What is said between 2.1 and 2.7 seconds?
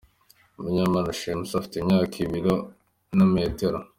ibiro